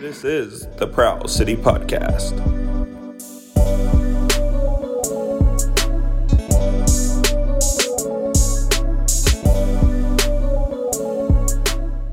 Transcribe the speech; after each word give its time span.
This 0.00 0.24
is 0.24 0.66
the 0.78 0.86
Prowl 0.86 1.28
City 1.28 1.54
Podcast. 1.54 2.32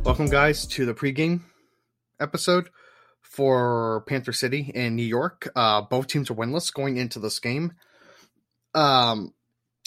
Welcome, 0.03 0.26
guys, 0.26 0.67
to 0.67 0.85
the 0.85 0.94
pregame 0.94 1.44
episode 2.19 2.69
for 3.21 4.04
Panther 4.06 4.33
City 4.33 4.69
in 4.76 4.97
New 4.97 5.04
York. 5.04 5.49
Uh, 5.56 5.79
both 5.79 6.08
teams 6.08 6.29
are 6.29 6.35
winless 6.35 6.74
going 6.74 6.97
into 6.97 7.19
this 7.19 7.40
game. 7.40 7.72
Um, 8.76 9.33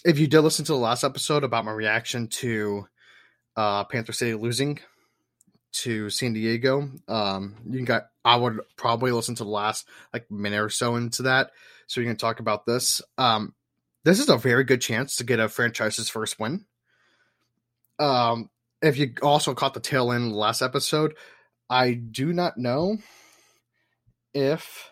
if 0.07 0.19
you 0.19 0.27
did 0.27 0.41
listen 0.41 0.65
to 0.65 0.73
the 0.73 0.79
last 0.79 1.05
episode 1.05 1.45
about 1.45 1.67
my 1.67 1.73
reaction 1.73 2.29
to 2.29 2.87
uh, 3.57 3.85
Panther 3.85 4.15
City 4.15 4.33
losing 4.33 4.79
to 5.73 6.11
San 6.11 6.33
Diego, 6.33 6.91
um, 7.09 7.57
you 7.67 7.77
can 7.77 7.85
got. 7.85 8.07
I 8.25 8.37
would 8.37 8.61
probably 8.77 9.13
listen 9.13 9.35
to 9.37 9.45
the 9.45 9.51
last 9.51 9.89
like 10.13 10.31
minute 10.31 10.61
or 10.61 10.69
so 10.69 10.97
into 10.97 11.23
that, 11.23 11.51
so 11.87 12.01
you 12.01 12.07
can 12.07 12.17
talk 12.17 12.41
about 12.41 12.67
this. 12.67 13.01
Um, 13.17 13.55
this 14.05 14.19
is 14.19 14.29
a 14.29 14.37
very 14.37 14.65
good 14.65 14.81
chance 14.81 15.17
to 15.17 15.25
get 15.25 15.41
a 15.41 15.49
franchise's 15.49 16.09
first 16.09 16.39
win. 16.39 16.65
Um, 17.99 18.51
if 18.83 18.99
you 18.99 19.15
also 19.23 19.55
caught 19.55 19.75
the 19.75 19.81
tail 19.81 20.13
end 20.13 20.33
the 20.33 20.37
last 20.37 20.63
episode, 20.63 21.15
I 21.69 21.93
do 21.95 22.33
not 22.33 22.57
know 22.57 22.99
if 24.35 24.91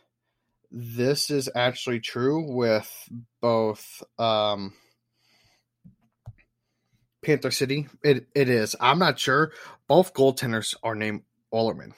this 0.71 1.31
is 1.31 1.49
actually 1.55 2.01
true 2.01 2.55
with 2.55 2.91
both 3.41 4.03
um, 4.19 4.75
Panther 7.29 7.51
City. 7.51 7.87
It 8.03 8.27
it 8.35 8.49
is. 8.49 8.75
I'm 8.81 8.99
not 8.99 9.19
sure. 9.19 9.53
Both 9.87 10.15
goaltenders 10.15 10.75
are 10.83 10.95
named 10.95 11.25
Ollerman. 11.53 11.93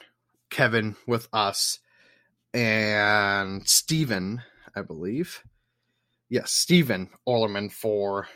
Kevin 0.51 0.97
with 1.07 1.29
us 1.33 1.79
and 2.53 3.65
Steven, 3.65 4.43
I 4.75 4.83
believe. 4.83 5.45
Yes, 6.29 6.51
Steven 6.51 7.11
Ollerman 7.29 7.71
for 7.71 8.27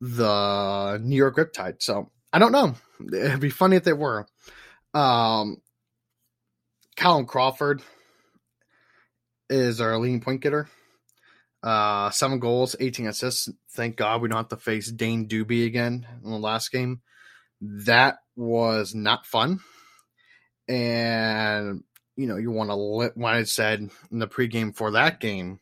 the 0.00 0.98
New 1.00 1.14
York 1.14 1.36
Riptide. 1.36 1.80
So 1.80 2.10
I 2.32 2.40
don't 2.40 2.50
know. 2.50 2.74
It'd 3.12 3.38
be 3.38 3.48
funny 3.48 3.76
if 3.76 3.84
they 3.84 3.92
were. 3.92 4.26
Um, 4.92 5.58
Callum 6.96 7.26
Crawford 7.26 7.80
is 9.48 9.80
our 9.80 9.96
leading 9.98 10.20
point 10.20 10.40
getter. 10.40 10.68
Uh, 11.64 12.10
seven 12.10 12.40
goals, 12.40 12.76
18 12.78 13.06
assists. 13.06 13.48
Thank 13.70 13.96
God 13.96 14.20
we 14.20 14.28
don't 14.28 14.36
have 14.36 14.48
to 14.48 14.56
face 14.58 14.92
Dane 14.92 15.26
Dobbie 15.26 15.64
again 15.64 16.06
in 16.22 16.30
the 16.30 16.38
last 16.38 16.70
game. 16.70 17.00
That 17.62 18.18
was 18.36 18.94
not 18.94 19.24
fun. 19.24 19.60
And, 20.68 21.82
you 22.16 22.26
know, 22.26 22.36
you 22.36 22.50
want 22.50 22.68
to, 22.68 22.76
li- 22.76 23.10
what 23.14 23.34
I 23.34 23.44
said 23.44 23.88
in 24.12 24.18
the 24.18 24.28
pregame 24.28 24.76
for 24.76 24.90
that 24.90 25.20
game 25.20 25.60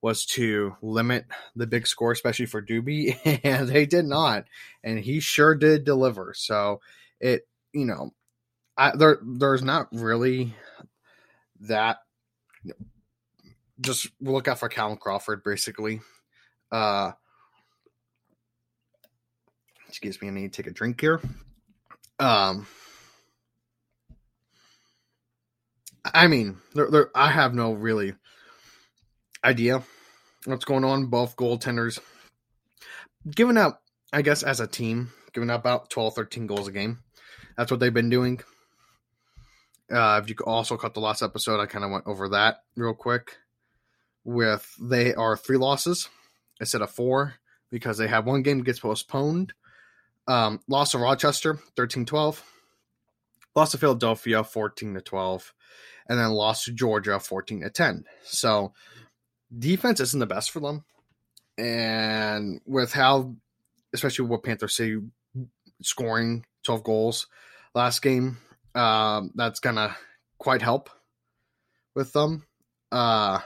was 0.00 0.24
to 0.26 0.76
limit 0.82 1.24
the 1.56 1.66
big 1.66 1.88
score, 1.88 2.12
especially 2.12 2.46
for 2.46 2.60
Dobbie, 2.60 3.18
and 3.42 3.68
they 3.68 3.86
did 3.86 4.04
not. 4.04 4.44
And 4.84 5.00
he 5.00 5.18
sure 5.18 5.56
did 5.56 5.84
deliver. 5.84 6.32
So 6.36 6.80
it, 7.18 7.48
you 7.72 7.86
know, 7.86 8.12
I, 8.76 8.94
there 8.96 9.18
there's 9.24 9.64
not 9.64 9.88
really 9.92 10.54
that. 11.60 11.98
Just 13.80 14.08
look 14.20 14.48
out 14.48 14.58
for 14.58 14.68
Callum 14.68 14.96
Crawford, 14.96 15.42
basically. 15.44 16.00
Uh, 16.70 17.12
excuse 19.88 20.20
me, 20.20 20.28
I 20.28 20.30
need 20.30 20.52
to 20.52 20.62
take 20.62 20.70
a 20.70 20.74
drink 20.74 21.00
here. 21.00 21.20
Um, 22.18 22.66
I 26.12 26.26
mean, 26.26 26.58
there, 26.74 26.90
there, 26.90 27.10
I 27.14 27.30
have 27.30 27.54
no 27.54 27.72
really 27.72 28.14
idea 29.42 29.82
what's 30.44 30.64
going 30.64 30.84
on. 30.84 31.06
Both 31.06 31.36
goaltenders 31.36 32.00
giving 33.28 33.56
up, 33.56 33.82
I 34.12 34.22
guess, 34.22 34.42
as 34.42 34.60
a 34.60 34.66
team, 34.66 35.10
giving 35.32 35.50
up 35.50 35.60
about 35.60 35.90
12, 35.90 36.14
13 36.14 36.46
goals 36.46 36.68
a 36.68 36.72
game. 36.72 36.98
That's 37.56 37.70
what 37.70 37.80
they've 37.80 37.94
been 37.94 38.10
doing. 38.10 38.40
Uh, 39.90 40.20
if 40.22 40.28
you 40.28 40.36
also 40.44 40.76
caught 40.76 40.94
the 40.94 41.00
last 41.00 41.22
episode, 41.22 41.60
I 41.60 41.66
kind 41.66 41.84
of 41.84 41.90
went 41.90 42.06
over 42.06 42.28
that 42.30 42.58
real 42.76 42.94
quick. 42.94 43.36
With 44.24 44.74
they 44.80 45.14
are 45.14 45.36
three 45.36 45.58
losses 45.58 46.08
instead 46.60 46.82
of 46.82 46.90
four 46.90 47.34
because 47.70 47.98
they 47.98 48.08
have 48.08 48.26
one 48.26 48.42
game 48.42 48.62
gets 48.62 48.78
postponed. 48.78 49.52
Um, 50.26 50.60
loss 50.68 50.92
to 50.92 50.98
Rochester, 50.98 51.58
13 51.76 52.06
12. 52.06 52.42
Loss 53.54 53.72
to 53.72 53.78
Philadelphia, 53.78 54.42
14 54.42 54.94
to 54.94 55.00
12. 55.00 55.54
And 56.08 56.18
then 56.18 56.30
loss 56.30 56.64
to 56.64 56.72
Georgia, 56.72 57.20
14 57.20 57.62
to 57.62 57.70
10. 57.70 58.04
So 58.24 58.72
defense 59.56 60.00
isn't 60.00 60.20
the 60.20 60.26
best 60.26 60.50
for 60.50 60.60
them. 60.60 60.84
And 61.56 62.60
with 62.66 62.92
how, 62.92 63.36
especially 63.92 64.26
with 64.26 64.42
Panther 64.42 64.68
City 64.68 65.00
scoring 65.82 66.44
12 66.64 66.82
goals 66.82 67.26
last 67.74 68.02
game, 68.02 68.38
um, 68.74 69.30
that's 69.34 69.60
going 69.60 69.76
to 69.76 69.96
quite 70.38 70.62
help 70.62 70.90
with 71.94 72.12
them. 72.12 72.46
Uh, 72.90 73.40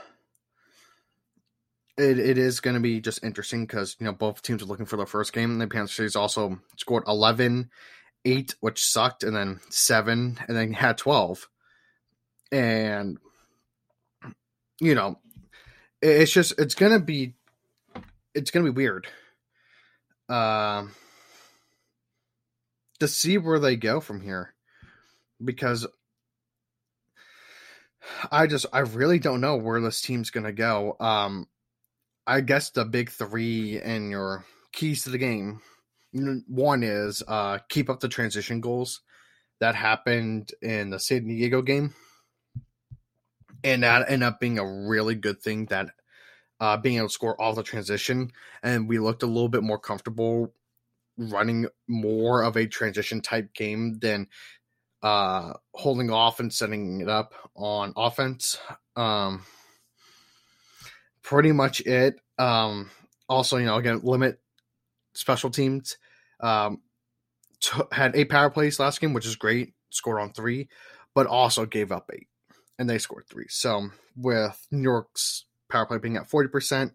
it, 1.99 2.19
it 2.19 2.37
is 2.37 2.59
going 2.59 2.75
to 2.75 2.79
be 2.79 3.01
just 3.01 3.23
interesting 3.23 3.65
because, 3.65 3.95
you 3.99 4.05
know, 4.05 4.13
both 4.13 4.41
teams 4.41 4.63
are 4.63 4.67
looking 4.67 4.85
for 4.85 4.97
their 4.97 5.05
first 5.05 5.33
game. 5.33 5.51
And 5.51 5.61
the 5.61 5.67
Panthers 5.67 6.15
also 6.15 6.59
scored 6.77 7.03
11, 7.07 7.69
8, 8.25 8.55
which 8.61 8.85
sucked, 8.85 9.23
and 9.23 9.35
then 9.35 9.59
7, 9.69 10.39
and 10.47 10.57
then 10.57 10.73
had 10.73 10.97
12. 10.97 11.47
And, 12.51 13.17
you 14.79 14.95
know, 14.95 15.19
it's 16.01 16.31
just 16.31 16.57
it's 16.57 16.75
gonna 16.75 16.99
be 16.99 17.33
it's 18.33 18.51
gonna 18.51 18.65
be 18.65 18.69
weird 18.71 19.07
um 20.29 20.91
to 22.99 23.07
see 23.07 23.37
where 23.37 23.59
they 23.59 23.75
go 23.75 23.99
from 23.99 24.21
here 24.21 24.53
because 25.43 25.87
i 28.31 28.47
just 28.47 28.65
i 28.71 28.79
really 28.79 29.19
don't 29.19 29.41
know 29.41 29.57
where 29.57 29.81
this 29.81 30.01
team's 30.01 30.29
gonna 30.29 30.53
go 30.53 30.95
um 30.99 31.47
i 32.29 32.41
guess 32.41 32.69
the 32.69 32.85
big 32.85 33.09
three 33.09 33.79
and 33.81 34.09
your 34.09 34.45
keys 34.71 35.03
to 35.03 35.09
the 35.09 35.17
game 35.17 35.61
one 36.47 36.83
is 36.83 37.21
uh 37.27 37.59
keep 37.69 37.89
up 37.89 37.99
the 37.99 38.07
transition 38.07 38.61
goals. 38.61 39.01
That 39.59 39.75
happened 39.75 40.51
in 40.61 40.89
the 40.89 40.99
san 40.99 41.27
diego 41.27 41.61
game. 41.61 41.93
And 43.63 43.83
that 43.83 44.09
ended 44.09 44.27
up 44.27 44.39
being 44.39 44.57
a 44.57 44.87
really 44.87 45.15
good 45.15 45.41
thing 45.41 45.65
that 45.65 45.89
uh, 46.61 46.77
being 46.77 46.97
able 46.97 47.07
to 47.07 47.13
score 47.13 47.41
off 47.41 47.55
the 47.55 47.63
transition, 47.63 48.31
and 48.63 48.87
we 48.87 48.99
looked 48.99 49.23
a 49.23 49.27
little 49.27 49.49
bit 49.49 49.63
more 49.63 49.79
comfortable 49.79 50.53
running 51.17 51.67
more 51.87 52.43
of 52.43 52.55
a 52.55 52.67
transition 52.67 53.21
type 53.21 53.53
game 53.53 53.99
than 53.99 54.27
uh, 55.03 55.53
holding 55.73 56.09
off 56.09 56.39
and 56.39 56.53
setting 56.53 57.01
it 57.01 57.09
up 57.09 57.33
on 57.55 57.93
offense. 57.97 58.57
Um, 58.95 59.43
pretty 61.23 61.51
much 61.51 61.81
it. 61.81 62.19
Um, 62.37 62.89
also, 63.27 63.57
you 63.57 63.65
know, 63.65 63.75
again, 63.75 64.01
limit 64.03 64.39
special 65.13 65.49
teams. 65.49 65.97
Um, 66.39 66.81
t- 67.61 67.81
had 67.91 68.15
eight 68.15 68.29
power 68.29 68.49
plays 68.49 68.79
last 68.79 69.01
game, 69.01 69.13
which 69.13 69.25
is 69.25 69.35
great. 69.35 69.73
Scored 69.91 70.21
on 70.21 70.31
three, 70.33 70.69
but 71.15 71.27
also 71.27 71.65
gave 71.65 71.91
up 71.91 72.09
eight 72.13 72.27
and 72.79 72.89
they 72.89 72.97
scored 72.97 73.25
three. 73.29 73.47
So 73.49 73.89
with 74.15 74.65
New 74.71 74.81
York's 74.81 75.45
power 75.69 75.85
play 75.85 75.97
being 75.97 76.15
at 76.15 76.29
40%, 76.29 76.91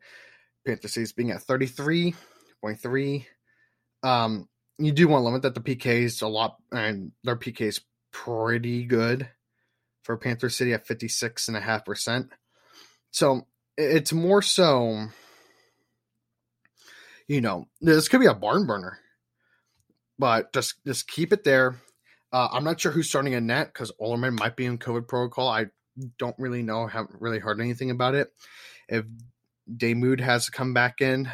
Panther 0.67 0.89
City's 0.89 1.13
being 1.13 1.31
at 1.31 1.43
33.3. 1.43 3.27
Um, 4.03 4.49
you 4.79 4.93
do 4.93 5.07
want 5.07 5.21
to 5.21 5.25
limit 5.27 5.43
that 5.43 5.55
the 5.55 5.61
PKs 5.61 6.23
a 6.23 6.27
lot, 6.27 6.57
and 6.73 7.13
their 7.23 7.37
PK 7.37 7.61
is 7.63 7.81
pretty 8.13 8.85
good 8.85 9.29
for 10.03 10.17
Panther 10.17 10.49
City 10.49 10.73
at 10.73 10.87
56.5%. 10.89 12.29
So 13.11 13.47
it's 13.77 14.13
more 14.13 14.43
so, 14.43 15.07
you 17.29 17.41
know, 17.41 17.67
this 17.81 18.09
could 18.09 18.21
be 18.21 18.27
a 18.27 18.35
barn 18.35 18.67
burner, 18.67 18.99
but 20.19 20.53
just 20.53 20.75
just 20.87 21.09
keep 21.09 21.33
it 21.33 21.45
there. 21.45 21.77
Uh, 22.33 22.49
I'm 22.53 22.65
not 22.65 22.81
sure 22.81 22.93
who's 22.93 23.09
starting 23.09 23.35
a 23.35 23.41
net 23.41 23.73
because 23.73 23.93
Ollerman 24.01 24.39
might 24.39 24.57
be 24.57 24.67
in 24.67 24.79
COVID 24.79 25.07
protocol. 25.07 25.49
I 25.49 25.67
don't 26.19 26.35
really 26.39 26.63
know. 26.63 26.87
Haven't 26.87 27.21
really 27.21 27.39
heard 27.39 27.61
anything 27.61 27.91
about 27.91 28.15
it. 28.15 28.33
If 28.89 29.05
Daymud 29.73 30.21
has 30.21 30.47
to 30.47 30.51
come 30.51 30.75
back 30.75 31.01
in, 31.01 31.31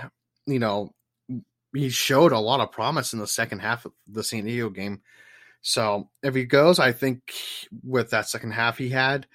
you 0.46 0.58
know, 0.58 0.94
he 1.74 1.88
showed 1.88 2.32
a 2.32 2.38
lot 2.38 2.60
of 2.60 2.72
promise 2.72 3.12
in 3.12 3.18
the 3.18 3.26
second 3.26 3.60
half 3.60 3.86
of 3.86 3.92
the 4.06 4.22
San 4.22 4.44
Diego 4.44 4.70
game. 4.70 5.00
So 5.62 6.10
if 6.22 6.34
he 6.34 6.44
goes, 6.44 6.78
I 6.78 6.92
think 6.92 7.32
with 7.82 8.10
that 8.10 8.28
second 8.28 8.52
half 8.52 8.78
he 8.78 8.90
had, 8.90 9.26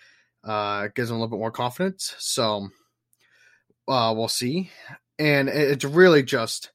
uh, 0.44 0.88
gives 0.94 1.10
him 1.10 1.18
a 1.18 1.20
little 1.20 1.36
bit 1.36 1.40
more 1.40 1.52
confidence. 1.52 2.16
So 2.20 2.70
uh, 3.88 4.14
we'll 4.16 4.28
see. 4.28 4.72
And 5.20 5.48
it's 5.50 5.86
really 5.86 6.24
just 6.24 6.72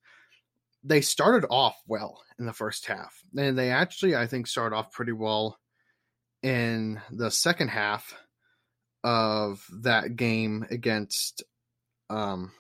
they 0.83 1.01
started 1.01 1.47
off 1.51 1.77
well 1.87 2.23
in 2.39 2.47
the 2.47 2.53
first 2.53 2.87
half, 2.87 3.23
and 3.37 3.59
they 3.59 3.71
actually 3.71 4.17
I 4.17 4.27
think 4.27 4.47
started 4.47 4.75
off 4.75 4.93
pretty 4.93 5.13
well 5.13 5.59
in 6.43 7.01
the 7.11 7.31
second 7.31 7.69
half 7.69 8.15
of 9.05 9.65
that 9.83 10.17
game 10.17 10.67
against 10.71 11.43
um 12.09 12.53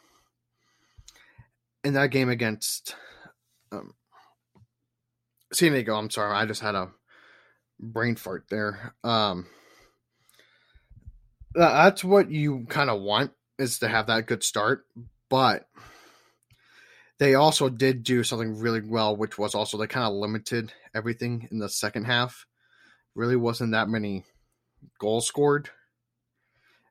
in 1.84 1.94
that 1.94 2.10
game 2.10 2.28
against 2.28 2.94
um 3.72 3.94
San 5.52 5.72
Diego, 5.72 5.96
I'm 5.96 6.10
sorry, 6.10 6.34
I 6.34 6.46
just 6.46 6.60
had 6.60 6.74
a 6.74 6.90
brain 7.78 8.16
fart 8.16 8.44
there. 8.50 8.94
Um 9.02 9.46
that's 11.54 12.04
what 12.04 12.30
you 12.30 12.66
kind 12.68 12.90
of 12.90 13.00
want 13.00 13.32
is 13.60 13.78
to 13.78 13.88
have 13.88 14.06
that 14.06 14.26
good 14.26 14.42
start, 14.42 14.86
but 15.28 15.68
they 17.18 17.34
also 17.34 17.68
did 17.68 18.02
do 18.02 18.24
something 18.24 18.58
really 18.58 18.80
well, 18.80 19.14
which 19.14 19.36
was 19.38 19.54
also 19.54 19.76
they 19.76 19.86
kind 19.86 20.06
of 20.06 20.14
limited 20.14 20.72
everything 20.94 21.48
in 21.50 21.58
the 21.58 21.68
second 21.68 22.04
half. 22.04 22.46
Really 23.14 23.36
wasn't 23.36 23.72
that 23.72 23.88
many 23.88 24.24
goals 24.98 25.26
scored. 25.26 25.68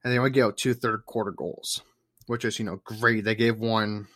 And 0.04 0.14
they 0.14 0.18
only 0.18 0.30
gave 0.30 0.44
out 0.46 0.58
two 0.58 0.74
third 0.76 1.06
quarter 1.06 1.32
goals, 1.32 1.82
which 2.28 2.46
is, 2.46 2.60
you 2.60 2.66
know, 2.66 2.80
great. 2.84 3.24
They 3.24 3.36
gave 3.36 3.60
one 3.60 4.08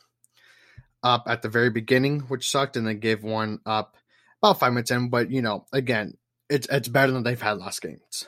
up 1.01 1.23
at 1.27 1.41
the 1.41 1.49
very 1.49 1.69
beginning, 1.69 2.21
which 2.21 2.49
sucked, 2.49 2.77
and 2.77 2.87
they 2.87 2.93
gave 2.93 3.23
one 3.23 3.59
up 3.65 3.95
about 4.41 4.59
five 4.59 4.71
minutes 4.71 4.91
in. 4.91 5.09
But, 5.09 5.31
you 5.31 5.41
know, 5.41 5.65
again, 5.73 6.17
it's 6.49 6.67
it's 6.69 6.87
better 6.87 7.11
than 7.11 7.23
they've 7.23 7.41
had 7.41 7.57
last 7.57 7.81
games. 7.81 8.27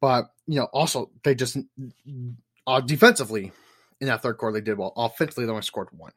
But, 0.00 0.30
you 0.46 0.60
know, 0.60 0.66
also 0.72 1.10
they 1.24 1.34
just 1.34 1.58
uh, 2.66 2.80
defensively 2.80 3.52
in 4.00 4.08
that 4.08 4.22
third 4.22 4.38
quarter 4.38 4.54
they 4.54 4.64
did 4.64 4.78
well. 4.78 4.92
Offensively, 4.96 5.44
they 5.44 5.50
only 5.50 5.62
scored 5.62 5.88
one. 5.92 6.12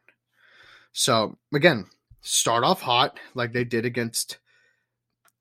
So 0.91 1.37
again, 1.53 1.85
start 2.21 2.63
off 2.63 2.81
hot 2.81 3.19
like 3.33 3.53
they 3.53 3.63
did 3.63 3.85
against 3.85 4.39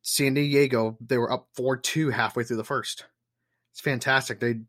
San 0.03 0.35
Diego. 0.35 0.99
They 1.01 1.19
were 1.19 1.33
up 1.33 1.49
4 1.55 1.79
2 1.79 2.11
halfway 2.11 2.45
through 2.45 2.59
the 2.59 2.65
first. 2.65 3.06
It's 3.73 3.81
fantastic. 3.81 4.41
They 4.41 4.61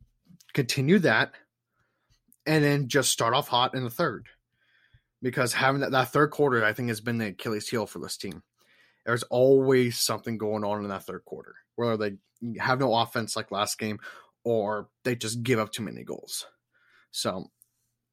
continue 0.53 0.99
that 0.99 1.33
and 2.45 2.63
then 2.63 2.87
just 2.87 3.11
start 3.11 3.33
off 3.33 3.47
hot 3.47 3.75
in 3.75 3.83
the 3.83 3.89
third. 3.89 4.27
Because 5.21 5.53
having 5.53 5.81
that, 5.81 5.91
that 5.91 6.11
third 6.11 6.31
quarter, 6.31 6.63
I 6.63 6.73
think, 6.73 6.89
has 6.89 7.01
been 7.01 7.17
the 7.17 7.27
Achilles 7.27 7.67
heel 7.67 7.85
for 7.85 7.99
this 7.99 8.17
team. 8.17 8.43
There's 9.05 9.23
always 9.23 9.97
something 9.97 10.37
going 10.37 10.63
on 10.63 10.83
in 10.83 10.89
that 10.89 11.03
third 11.03 11.25
quarter, 11.25 11.55
whether 11.75 11.97
they 11.97 12.57
have 12.59 12.79
no 12.79 12.95
offense 12.95 13.35
like 13.35 13.51
last 13.51 13.77
game 13.79 13.99
or 14.45 14.87
they 15.03 15.15
just 15.15 15.43
give 15.43 15.59
up 15.59 15.71
too 15.71 15.83
many 15.83 16.03
goals. 16.03 16.45
So 17.11 17.47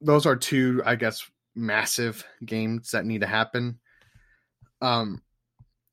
those 0.00 0.26
are 0.26 0.34
two, 0.34 0.82
I 0.84 0.96
guess, 0.96 1.30
massive 1.54 2.24
games 2.44 2.90
that 2.90 3.06
need 3.06 3.20
to 3.20 3.26
happen. 3.26 3.78
Um, 4.80 5.22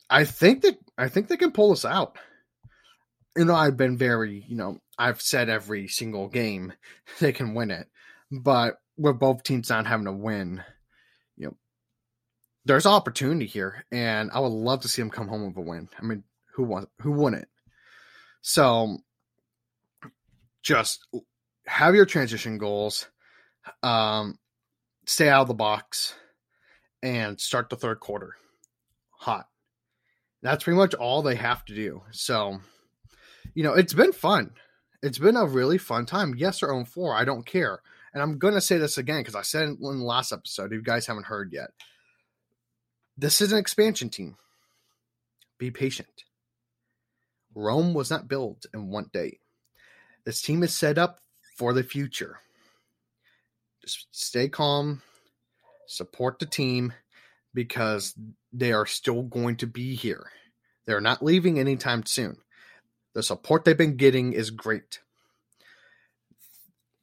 I 0.10 0.24
think 0.24 0.62
that 0.64 0.80
I 0.98 1.10
think 1.10 1.28
they 1.28 1.38
can 1.38 1.52
pull 1.52 1.70
this 1.70 1.86
out. 1.86 2.18
You 3.38 3.46
know, 3.46 3.54
I've 3.54 3.78
been 3.78 3.98
very, 3.98 4.44
you 4.48 4.56
know, 4.56 4.80
I've 4.98 5.22
said 5.22 5.50
every 5.50 5.88
single 5.88 6.28
game 6.28 6.74
they 7.20 7.32
can 7.32 7.54
win 7.54 7.70
it, 7.70 7.88
but 8.32 8.80
with 8.98 9.20
both 9.20 9.44
teams 9.44 9.70
not 9.70 9.86
having 9.86 10.06
to 10.06 10.12
win, 10.12 10.64
you 11.38 11.48
know, 11.48 11.58
there's 12.66 12.86
opportunity 12.86 13.46
here, 13.46 13.86
and 13.92 14.32
I 14.34 14.40
would 14.40 14.48
love 14.52 14.82
to 14.82 14.88
see 14.88 15.02
them 15.02 15.12
come 15.12 15.28
home 15.28 15.46
with 15.46 15.58
a 15.58 15.62
win. 15.62 15.90
I 16.00 16.06
mean, 16.06 16.24
who 16.54 16.64
won? 16.64 16.88
Who 17.02 17.12
won 17.12 17.34
it? 17.34 17.48
So, 18.42 18.98
just 20.62 21.06
have 21.66 21.96
your 21.96 22.06
transition 22.06 22.58
goals. 22.58 23.08
Um, 23.84 24.38
stay 25.06 25.30
out 25.30 25.44
of 25.44 25.48
the 25.48 25.54
box 25.54 26.16
and 27.02 27.40
start 27.40 27.70
the 27.70 27.76
third 27.76 28.00
quarter 28.00 28.36
hot. 29.12 29.48
That's 30.42 30.64
pretty 30.64 30.78
much 30.78 30.94
all 30.94 31.22
they 31.22 31.36
have 31.36 31.66
to 31.66 31.76
do. 31.76 32.02
So, 32.12 32.60
you 33.54 33.64
know, 33.64 33.74
it's 33.74 33.94
been 33.94 34.14
fun. 34.14 34.52
It's 35.02 35.18
been 35.18 35.36
a 35.36 35.46
really 35.46 35.78
fun 35.78 36.06
time. 36.06 36.36
Yes, 36.38 36.60
they're 36.60 36.74
on 36.74 36.86
four. 36.86 37.16
I 37.16 37.26
don't 37.26 37.46
care. 37.46 37.82
And 38.14 38.24
I'm 38.24 38.40
going 38.40 38.54
to 38.54 38.62
say 38.62 38.78
this 38.78 38.98
again 38.98 39.20
because 39.20 39.36
I 39.36 39.44
said 39.44 39.64
it 39.64 39.78
in 39.82 40.00
the 40.00 40.06
last 40.06 40.32
episode. 40.32 40.68
If 40.68 40.78
you 40.78 40.82
guys 40.82 41.06
haven't 41.06 41.28
heard 41.28 41.52
yet, 41.54 41.70
this 43.18 43.42
is 43.42 43.52
an 43.52 43.60
expansion 43.60 44.10
team. 44.10 44.36
Be 45.58 45.72
patient. 45.72 46.24
Rome 47.54 47.94
was 47.94 48.10
not 48.10 48.28
built 48.28 48.66
in 48.74 48.90
one 48.90 49.10
day. 49.12 49.40
This 50.26 50.42
team 50.42 50.64
is 50.64 50.76
set 50.76 50.98
up 50.98 51.20
for 51.58 51.74
the 51.74 51.84
future 51.84 52.40
just 53.90 54.08
stay 54.12 54.50
calm, 54.50 55.02
support 55.88 56.40
the 56.40 56.46
team 56.46 56.94
because 57.54 58.14
they 58.54 58.72
are 58.72 58.86
still 58.86 59.24
going 59.24 59.56
to 59.58 59.68
be 59.68 59.96
here. 59.96 60.28
They're 60.86 61.02
not 61.02 61.24
leaving 61.24 61.60
anytime 61.60 62.06
soon. 62.06 62.38
The 63.14 63.24
support 63.24 63.66
they've 63.66 63.78
been 63.78 63.98
getting 63.98 64.34
is 64.34 64.52
great. 64.52 65.00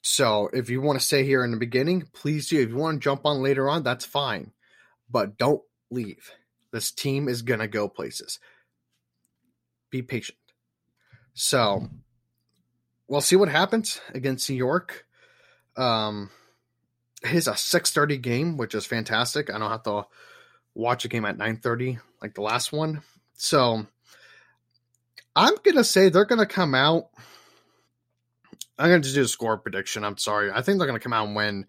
So 0.02 0.48
if 0.52 0.70
you 0.70 0.80
want 0.80 1.00
to 1.00 1.04
stay 1.04 1.24
here 1.24 1.44
in 1.44 1.50
the 1.50 1.56
beginning, 1.56 2.08
please 2.12 2.48
do. 2.48 2.60
If 2.60 2.68
you 2.68 2.76
want 2.76 3.00
to 3.00 3.04
jump 3.04 3.26
on 3.26 3.42
later 3.42 3.68
on, 3.68 3.82
that's 3.82 4.04
fine. 4.04 4.52
But 5.10 5.36
don't 5.36 5.62
leave. 5.90 6.30
This 6.72 6.92
team 6.92 7.28
is 7.28 7.42
going 7.42 7.60
to 7.60 7.68
go 7.68 7.88
places. 7.88 8.38
Be 9.90 10.02
patient. 10.02 10.38
So 11.34 11.88
we'll 13.08 13.20
see 13.20 13.36
what 13.36 13.48
happens 13.48 14.00
against 14.14 14.48
New 14.50 14.56
York. 14.56 15.06
Um, 15.76 16.30
his 17.22 17.48
a 17.48 17.52
6:30 17.52 18.20
game, 18.20 18.56
which 18.56 18.74
is 18.74 18.86
fantastic. 18.86 19.50
I 19.50 19.58
don't 19.58 19.70
have 19.70 19.82
to 19.84 20.06
watch 20.74 21.04
a 21.04 21.08
game 21.08 21.24
at 21.24 21.38
9:30 21.38 21.98
like 22.22 22.34
the 22.34 22.42
last 22.42 22.72
one. 22.72 23.02
So 23.34 23.86
I'm 25.34 25.54
gonna 25.64 25.84
say 25.84 26.08
they're 26.08 26.24
gonna 26.24 26.46
come 26.46 26.74
out. 26.74 27.10
I'm 28.78 28.90
gonna 28.90 29.00
just 29.00 29.14
do 29.14 29.22
a 29.22 29.28
score 29.28 29.56
prediction. 29.58 30.04
I'm 30.04 30.18
sorry. 30.18 30.50
I 30.50 30.62
think 30.62 30.78
they're 30.78 30.86
gonna 30.86 31.00
come 31.00 31.12
out 31.12 31.26
and 31.26 31.36
win 31.36 31.66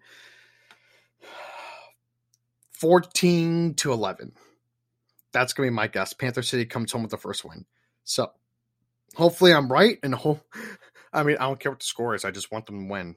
14 2.72 3.74
to 3.74 3.92
11. 3.92 4.32
That's 5.32 5.52
gonna 5.52 5.66
be 5.66 5.74
my 5.74 5.88
guess. 5.88 6.12
Panther 6.12 6.42
City 6.42 6.64
comes 6.64 6.92
home 6.92 7.02
with 7.02 7.10
the 7.10 7.18
first 7.18 7.44
win. 7.44 7.64
So 8.04 8.32
hopefully 9.16 9.52
I'm 9.52 9.70
right 9.70 9.98
and 10.02 10.14
hope 10.14 10.40
I 11.18 11.24
mean 11.24 11.36
I 11.40 11.46
don't 11.46 11.58
care 11.58 11.72
what 11.72 11.80
the 11.80 11.86
score 11.86 12.14
is. 12.14 12.24
I 12.24 12.30
just 12.30 12.52
want 12.52 12.66
them 12.66 12.86
to 12.86 12.92
win. 12.92 13.16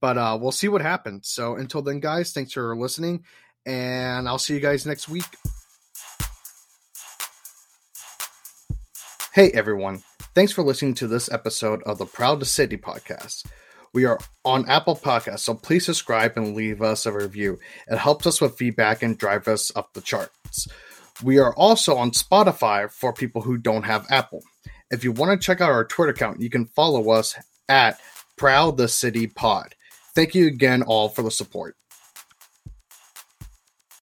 But 0.00 0.18
uh, 0.18 0.36
we'll 0.40 0.50
see 0.50 0.66
what 0.66 0.82
happens. 0.82 1.28
So 1.28 1.54
until 1.54 1.80
then, 1.80 2.00
guys, 2.00 2.32
thanks 2.32 2.52
for 2.52 2.76
listening, 2.76 3.24
and 3.64 4.28
I'll 4.28 4.38
see 4.38 4.54
you 4.54 4.60
guys 4.60 4.84
next 4.84 5.08
week. 5.08 5.24
Hey, 9.32 9.50
everyone. 9.52 10.02
Thanks 10.34 10.52
for 10.52 10.62
listening 10.62 10.94
to 10.94 11.06
this 11.06 11.30
episode 11.30 11.82
of 11.84 11.98
the 11.98 12.06
Prowl 12.06 12.36
the 12.36 12.44
City 12.44 12.76
podcast. 12.76 13.46
We 13.94 14.04
are 14.04 14.18
on 14.44 14.68
Apple 14.68 14.96
Podcasts, 14.96 15.40
so 15.40 15.54
please 15.54 15.86
subscribe 15.86 16.32
and 16.36 16.56
leave 16.56 16.82
us 16.82 17.06
a 17.06 17.12
review. 17.12 17.58
It 17.86 17.98
helps 17.98 18.26
us 18.26 18.40
with 18.40 18.56
feedback 18.56 19.02
and 19.02 19.16
drive 19.16 19.46
us 19.46 19.70
up 19.76 19.92
the 19.92 20.00
charts. 20.00 20.66
We 21.22 21.38
are 21.38 21.54
also 21.54 21.96
on 21.96 22.10
Spotify 22.10 22.90
for 22.90 23.12
people 23.12 23.42
who 23.42 23.56
don't 23.56 23.84
have 23.84 24.06
Apple. 24.10 24.42
If 24.92 25.02
you 25.04 25.10
want 25.10 25.40
to 25.40 25.44
check 25.44 25.62
out 25.62 25.70
our 25.70 25.86
Twitter 25.86 26.12
account, 26.12 26.42
you 26.42 26.50
can 26.50 26.66
follow 26.66 27.10
us 27.10 27.34
at 27.66 27.98
Prowl 28.36 28.72
the 28.72 28.88
City 28.88 29.26
Pod. 29.26 29.74
Thank 30.14 30.34
you 30.34 30.46
again 30.46 30.82
all 30.82 31.08
for 31.08 31.22
the 31.22 31.30
support. 31.30 31.76